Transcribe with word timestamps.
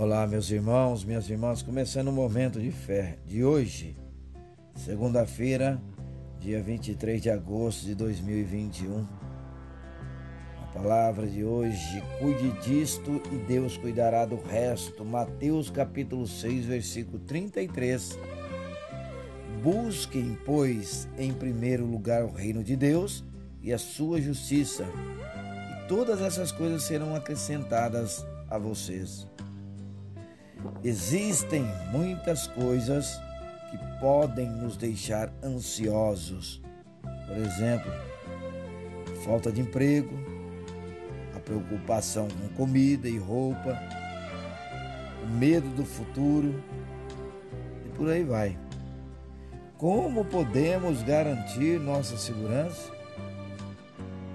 Olá, 0.00 0.24
meus 0.28 0.48
irmãos, 0.48 1.04
minhas 1.04 1.28
irmãs, 1.28 1.60
começando 1.60 2.06
o 2.06 2.12
momento 2.12 2.60
de 2.60 2.70
fé 2.70 3.18
de 3.26 3.42
hoje, 3.42 3.96
segunda-feira, 4.76 5.82
dia 6.38 6.62
23 6.62 7.20
de 7.20 7.28
agosto 7.28 7.84
de 7.84 7.96
2021. 7.96 9.04
A 10.62 10.66
palavra 10.66 11.26
de 11.26 11.42
hoje, 11.42 12.00
cuide 12.20 12.48
disto 12.60 13.20
e 13.32 13.38
Deus 13.38 13.76
cuidará 13.76 14.24
do 14.24 14.36
resto. 14.36 15.04
Mateus 15.04 15.68
capítulo 15.68 16.28
6, 16.28 16.66
versículo 16.66 17.18
33. 17.18 18.16
Busquem, 19.64 20.38
pois, 20.46 21.08
em 21.18 21.32
primeiro 21.32 21.84
lugar 21.84 22.22
o 22.22 22.30
reino 22.30 22.62
de 22.62 22.76
Deus 22.76 23.24
e 23.60 23.72
a 23.72 23.78
sua 23.78 24.20
justiça, 24.20 24.84
e 24.84 25.88
todas 25.88 26.22
essas 26.22 26.52
coisas 26.52 26.84
serão 26.84 27.16
acrescentadas 27.16 28.24
a 28.48 28.56
vocês. 28.58 29.26
Existem 30.82 31.64
muitas 31.90 32.46
coisas 32.46 33.20
que 33.70 33.78
podem 34.00 34.48
nos 34.48 34.76
deixar 34.76 35.32
ansiosos. 35.42 36.60
Por 37.26 37.36
exemplo, 37.36 37.92
falta 39.24 39.52
de 39.52 39.60
emprego, 39.60 40.18
a 41.36 41.38
preocupação 41.38 42.28
com 42.28 42.48
comida 42.56 43.08
e 43.08 43.18
roupa, 43.18 43.78
o 45.22 45.26
medo 45.26 45.68
do 45.70 45.84
futuro 45.84 46.62
e 47.84 47.88
por 47.90 48.08
aí 48.08 48.24
vai. 48.24 48.58
Como 49.76 50.24
podemos 50.24 51.02
garantir 51.02 51.78
nossa 51.78 52.16
segurança? 52.16 52.90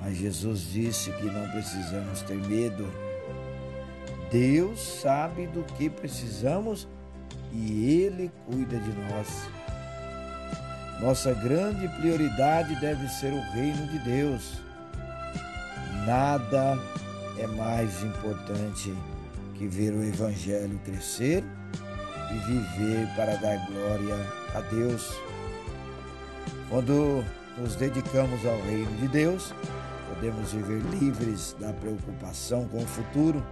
Mas 0.00 0.16
Jesus 0.16 0.60
disse 0.70 1.10
que 1.12 1.24
não 1.24 1.48
precisamos 1.50 2.22
ter 2.22 2.36
medo. 2.36 2.86
Deus 4.32 4.80
sabe 4.80 5.46
do 5.46 5.62
que 5.74 5.90
precisamos 5.90 6.88
e 7.52 8.02
Ele 8.02 8.32
cuida 8.46 8.78
de 8.78 8.90
nós. 8.92 9.28
Nossa 11.02 11.34
grande 11.34 11.86
prioridade 12.00 12.74
deve 12.80 13.06
ser 13.08 13.32
o 13.32 13.40
reino 13.52 13.86
de 13.88 13.98
Deus. 13.98 14.54
Nada 16.06 16.78
é 17.38 17.46
mais 17.46 18.02
importante 18.02 18.94
que 19.54 19.66
ver 19.66 19.92
o 19.92 20.02
Evangelho 20.02 20.80
crescer 20.84 21.44
e 22.30 22.38
viver 22.38 23.06
para 23.14 23.36
dar 23.36 23.66
glória 23.66 24.16
a 24.54 24.60
Deus. 24.60 25.12
Quando 26.70 27.22
nos 27.58 27.76
dedicamos 27.76 28.46
ao 28.46 28.60
reino 28.62 28.96
de 28.96 29.08
Deus, 29.08 29.52
podemos 30.08 30.52
viver 30.52 30.80
livres 30.98 31.54
da 31.60 31.72
preocupação 31.74 32.66
com 32.68 32.78
o 32.78 32.86
futuro, 32.86 33.44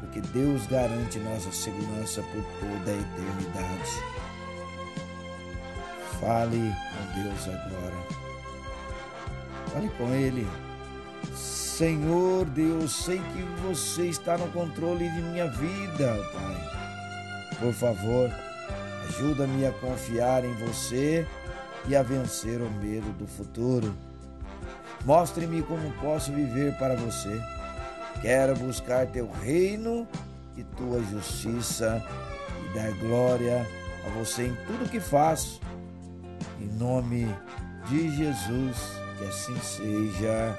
porque 0.00 0.20
Deus 0.20 0.66
garante 0.66 1.18
nossa 1.18 1.50
segurança 1.52 2.22
por 2.22 2.44
toda 2.60 2.90
a 2.90 2.94
eternidade. 2.94 4.18
Fale 6.20 6.58
com 6.58 7.22
Deus 7.22 7.48
agora. 7.48 7.96
Fale 9.72 9.88
com 9.90 10.12
Ele. 10.14 10.46
Senhor 11.34 12.44
Deus, 12.46 13.04
sei 13.04 13.18
que 13.18 13.42
você 13.66 14.06
está 14.06 14.36
no 14.36 14.48
controle 14.48 15.08
de 15.08 15.22
minha 15.22 15.46
vida, 15.46 16.16
Pai. 16.32 17.58
Por 17.60 17.72
favor, 17.72 18.30
ajuda-me 19.08 19.64
a 19.66 19.72
confiar 19.72 20.44
em 20.44 20.54
você 20.54 21.26
e 21.86 21.94
a 21.94 22.02
vencer 22.02 22.60
o 22.60 22.70
medo 22.70 23.12
do 23.18 23.26
futuro. 23.26 23.94
Mostre-me 25.04 25.62
como 25.62 25.90
posso 26.00 26.32
viver 26.32 26.76
para 26.78 26.96
você. 26.96 27.40
Quero 28.20 28.54
buscar 28.56 29.06
teu 29.06 29.30
reino 29.30 30.06
e 30.56 30.64
tua 30.64 31.00
justiça 31.04 32.04
e 32.64 32.74
dar 32.74 32.90
glória 32.98 33.66
a 34.04 34.08
você 34.10 34.46
em 34.46 34.54
tudo 34.66 34.90
que 34.90 34.98
faço. 34.98 35.60
Em 36.60 36.66
nome 36.66 37.28
de 37.88 38.10
Jesus, 38.16 38.76
que 39.18 39.24
assim 39.24 39.56
seja. 39.60 40.58